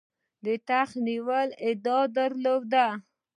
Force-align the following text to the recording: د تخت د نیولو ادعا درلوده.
د 0.45 0.47
تخت 0.69 0.95
د 0.99 1.03
نیولو 1.07 1.55
ادعا 1.69 2.01
درلوده. 2.17 2.87